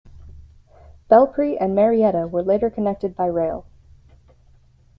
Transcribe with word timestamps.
Belpre 1.11 1.57
and 1.59 1.75
Marietta 1.75 2.25
were 2.25 2.41
later 2.41 2.71
connected 2.71 3.15
by 3.15 3.27
rail. 3.27 3.67